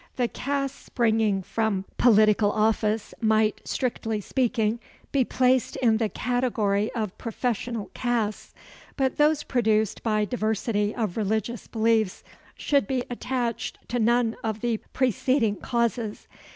The 0.15 0.27
castes 0.27 0.79
springing 0.85 1.43
from 1.43 1.85
political 1.99 2.51
office 2.51 3.13
might, 3.21 3.61
strictly 3.67 4.19
speaking, 4.19 4.79
be 5.11 5.23
placed 5.23 5.75
in 5.75 5.97
the 5.97 6.09
category 6.09 6.91
of 6.93 7.15
professional 7.19 7.91
castes, 7.93 8.51
but 8.97 9.17
those 9.17 9.43
produced 9.43 10.01
by 10.01 10.25
diversity 10.25 10.95
of 10.95 11.17
religious 11.17 11.67
beliefs 11.67 12.23
should 12.55 12.87
be 12.87 13.03
attached 13.11 13.77
to 13.89 13.99
none 13.99 14.35
of 14.43 14.61
the 14.61 14.77
preceding 14.91 15.57
causes. 15.57 16.27